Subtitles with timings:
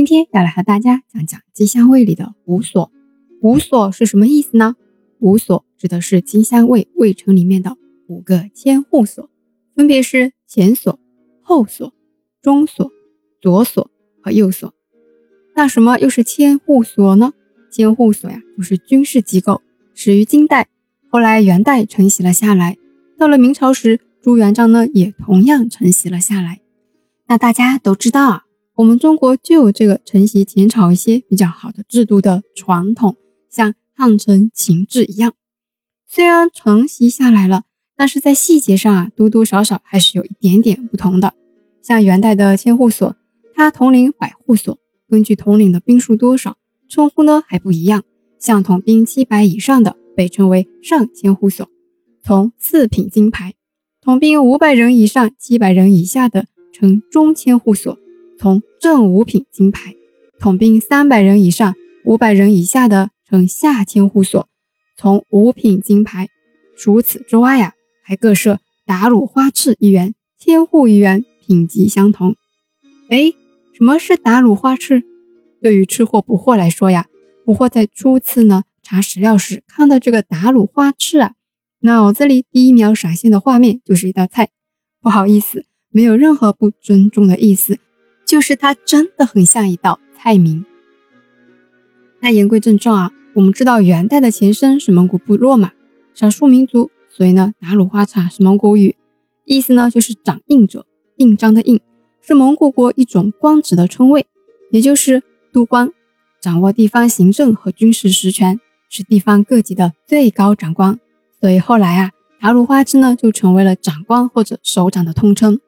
[0.00, 2.90] 今天要来和大家讲讲金乡卫里的五所。
[3.42, 4.74] 五所是什么意思呢？
[5.18, 7.76] 五所指的是金乡卫卫城里面的
[8.06, 9.28] 五个千户所，
[9.76, 10.98] 分别是前所、
[11.42, 11.92] 后所、
[12.40, 12.90] 中所、
[13.42, 13.90] 左所
[14.22, 14.72] 和右所。
[15.54, 17.34] 那什么又是千户所呢？
[17.70, 19.60] 千户所呀，就是军事机构，
[19.92, 20.68] 始于金代，
[21.10, 22.78] 后来元代承袭了下来。
[23.18, 26.62] 到了明朝时，朱元璋呢也同样承袭了下来。
[27.26, 28.44] 那大家都知道啊，
[28.76, 33.16] 我们中国就有这个承袭前朝一些比较好的制度的传统，
[33.50, 35.34] 像汉承秦制一样。
[36.06, 37.64] 虽然承袭下来了，
[37.96, 41.34] 但是在细节上啊，多多少少还是有一点点不同的。
[41.82, 43.16] 像元代的千户所，
[43.54, 44.78] 它统领百户所，
[45.08, 46.56] 根据统领的兵数多少，
[46.88, 48.02] 称呼呢还不一样。
[48.38, 51.68] 像统兵七百以上的，被称为上千户所，
[52.24, 53.50] 从四品金牌；
[54.00, 56.46] 统兵五百人以上、七百人以下的。
[56.72, 57.98] 称中千户所，
[58.40, 59.90] 从正五品金牌；
[60.38, 61.74] 统兵三百人以上、
[62.06, 64.48] 五百人以下的称下千户所，
[64.96, 66.30] 从五品金牌。
[66.74, 72.34] 除此之外呀，还各设打卤花翅一员、千户一员，品级相同。
[73.10, 73.34] 哎，
[73.74, 75.02] 什么是打卤花翅？
[75.60, 77.08] 对于吃货捕获来说呀，
[77.44, 81.34] 捕获在初次呢查史料时看到这个打卤花翅啊，
[81.80, 84.48] 脑子里第一秒闪现的画面就是一道菜。
[85.02, 85.66] 不好意思。
[85.92, 87.80] 没有任何不尊重的意思，
[88.30, 90.64] 就是它真的很像一道菜名。
[92.20, 95.72] 那言归正传啊，我们知道元代的前身是蒙古部落嘛，
[96.14, 98.94] 少数民族，所以呢，达鲁花茶是蒙古语，
[99.44, 101.80] 意思呢就是掌印者，印章的印，
[102.20, 104.24] 是蒙古国一种官职的称谓，
[104.70, 105.90] 也就是督官，
[106.40, 111.00] 掌握地方行政和军事实权，是地方各级的最高长官。
[111.40, 115.58] 所以后来啊，达鲁花赤呢就成为了长官或者首长的通称。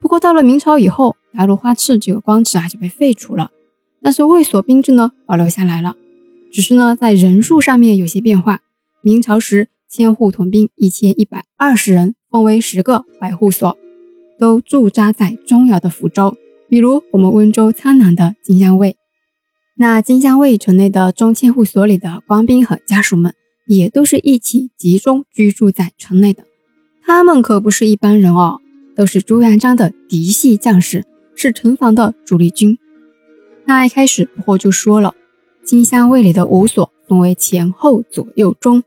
[0.00, 3.50] 不过到了明朝以后，达鲁花赤这个官职啊就被废除了，
[4.02, 5.96] 但是卫所兵制呢保留下来了，
[6.52, 8.60] 只是呢在人数上面有些变化。
[9.00, 13.76] 明朝时千户统兵一千一百二十人，分为十个百户所，
[14.38, 16.36] 都驻扎在重要的府州，
[16.68, 18.96] 比如我们温州苍南的金乡卫。
[19.76, 23.34] 那金乡卫城内的中千户所里的官兵和家属们，
[23.66, 26.44] 也都是一起集中居住在城内的，
[27.04, 28.60] 他们可不是一般人哦。
[28.94, 32.78] 都是朱元璋的嫡系将士，是城防的主力军。
[33.64, 35.14] 那一开始不惑就说了，
[35.64, 38.82] 金乡卫里的五所分为前后左右中。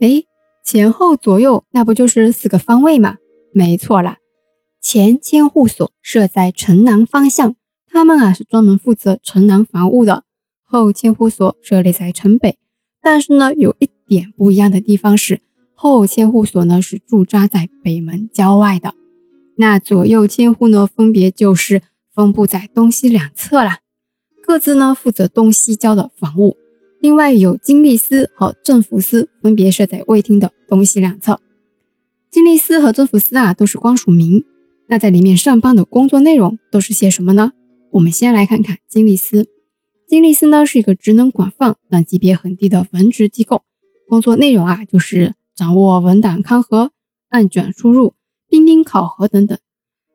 [0.00, 0.24] 哎，
[0.64, 3.16] 前后左右那不就是四个方位吗？
[3.52, 4.18] 没错啦，
[4.80, 7.54] 前千户所设在城南方向，
[7.86, 10.24] 他们啊是专门负责城南防务的。
[10.66, 12.58] 后千户所设立在城北，
[13.00, 15.40] 但是呢有一点不一样的地方是，
[15.74, 18.94] 后千户所呢是驻扎在北门郊外的。
[19.56, 21.82] 那左右千户呢，分别就是
[22.14, 23.80] 分布在东西两侧啦，
[24.42, 26.56] 各自呢负责东西郊的防务。
[27.00, 31.40] 另外有经历司和政府司，分别设在卫厅的东西两侧。
[32.30, 34.44] 经历司和政府司啊，都是官署名。
[34.86, 37.52] 那在里面上班的工作内容都是些什么呢？
[37.92, 39.46] 我们先来看看经历司。
[40.08, 43.62] 经历司呢是一个职能广泛但级别很低的文职机构，
[44.08, 46.90] 工作内容啊就是掌握文档刊核、
[47.28, 48.13] 案卷输入。
[48.64, 49.58] 兵丁考核等等，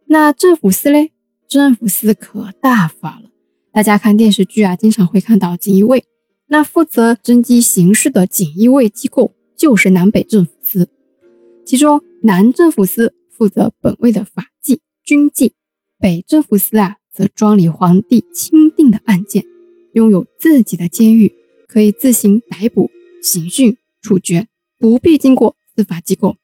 [0.08, 1.12] 那政府司嘞？
[1.48, 3.30] 政府司可大发了。
[3.72, 6.04] 大家看电视剧啊，经常会看到锦衣卫。
[6.48, 10.90] 那负责侦缉形势的锦衣卫机构就是南北政府司，
[11.64, 15.54] 其中南政府司负责本位的法纪、军纪，
[16.00, 19.46] 北政府司啊则专理皇帝钦定的案件，
[19.94, 21.36] 拥有自己的监狱，
[21.68, 22.90] 可以自行逮捕、
[23.22, 24.48] 刑讯、处决，
[24.80, 26.38] 不必经过司法机构。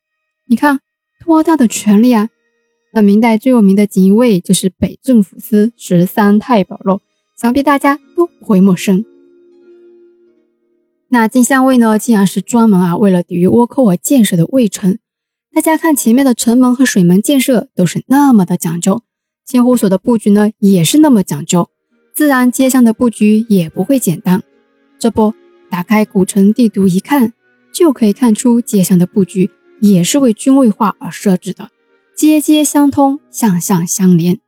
[0.46, 0.82] 你看。
[1.25, 2.30] 多大的权力啊！
[2.94, 7.02] 那明代最有名的锦衣卫就是北镇抚司十三太保喽，
[7.36, 9.03] 想必大家都不会陌生。
[11.09, 14.97] 那金乡卫呢，竟然是专门啊为了抵御倭寇而建设的卫城。
[15.53, 19.02] 大家看前面的城门和水门建设都是那么的讲究，
[19.46, 21.69] 千户所的布局呢也是那么讲究，
[22.13, 24.44] 自然街巷的布局也不会简单。
[25.00, 25.33] 这不，
[25.69, 27.33] 打开古城地图一看，
[27.74, 29.50] 就可以看出街巷的布局。
[29.92, 31.70] 也是为君位化而设置的，
[32.16, 34.40] 街街相通，巷巷相连。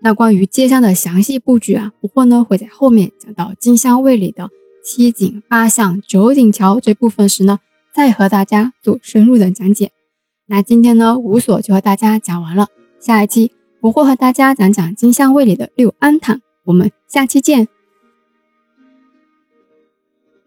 [0.00, 4.50] 那关于街巷的详细布局啊，不过呢会在后面讲到金乡卫里的
[4.84, 7.58] 七景八巷九景桥这部分时呢，
[7.94, 9.90] 再和大家做深入的讲解。
[10.46, 12.68] 那今天呢五所就和大家讲完了，
[13.00, 17.73] 下一期我会和大家讲讲金乡卫里的六安堂，我们下期见。